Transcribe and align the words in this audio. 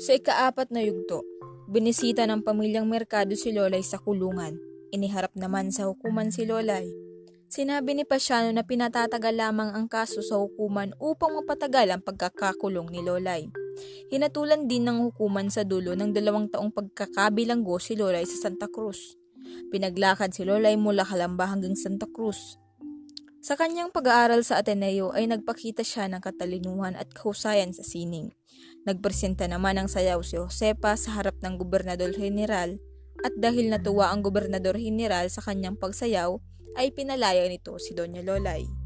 Sa 0.00 0.16
ikaapat 0.16 0.72
na 0.72 0.80
yugto, 0.80 1.20
binisita 1.68 2.24
ng 2.24 2.40
pamilyang 2.40 2.88
Merkado 2.88 3.36
si 3.36 3.52
Lolay 3.52 3.84
sa 3.84 4.00
kulungan. 4.00 4.56
Iniharap 4.88 5.36
naman 5.36 5.68
sa 5.68 5.84
hukuman 5.84 6.32
si 6.32 6.48
Lolay. 6.48 6.88
Sinabi 7.52 7.92
ni 7.92 8.08
Pasiano 8.08 8.48
na 8.48 8.64
pinatatagal 8.64 9.36
lamang 9.36 9.76
ang 9.76 9.92
kaso 9.92 10.24
sa 10.24 10.40
hukuman 10.40 10.96
upang 10.96 11.36
mapatagal 11.36 11.92
ang 11.92 12.00
pagkakakulong 12.00 12.88
ni 12.88 13.04
Lolay. 13.04 13.52
Hinatulan 14.08 14.64
din 14.64 14.88
ng 14.88 15.04
hukuman 15.12 15.52
sa 15.52 15.60
dulo 15.60 15.92
ng 15.92 16.16
dalawang 16.16 16.48
taong 16.48 16.72
pagkakabilanggo 16.72 17.76
si 17.76 17.92
Lolay 17.92 18.24
sa 18.24 18.48
Santa 18.48 18.72
Cruz. 18.72 19.20
Pinaglakad 19.68 20.32
si 20.32 20.48
Lolay 20.48 20.80
mula 20.80 21.04
Kalamba 21.04 21.52
hanggang 21.52 21.76
Santa 21.76 22.08
Cruz. 22.08 22.56
Sa 23.42 23.58
kanyang 23.58 23.90
pag-aaral 23.90 24.46
sa 24.46 24.62
Ateneo 24.62 25.10
ay 25.10 25.26
nagpakita 25.26 25.82
siya 25.82 26.06
ng 26.06 26.22
katalinuhan 26.22 26.94
at 26.94 27.10
kahusayan 27.10 27.74
sa 27.74 27.82
sining. 27.82 28.30
Nagpresenta 28.82 29.46
naman 29.46 29.78
ng 29.78 29.86
sayaw 29.86 30.18
si 30.26 30.34
Josepa 30.34 30.98
sa 30.98 31.14
harap 31.14 31.38
ng 31.38 31.54
Gobernador 31.54 32.10
General 32.10 32.74
at 33.22 33.34
dahil 33.38 33.70
natuwa 33.70 34.10
ang 34.10 34.26
Gobernador 34.26 34.74
General 34.74 35.22
sa 35.30 35.38
kanyang 35.38 35.78
pagsayaw 35.78 36.34
ay 36.74 36.90
pinalaya 36.90 37.46
nito 37.46 37.78
si 37.78 37.94
Doña 37.94 38.26
Lolay. 38.26 38.81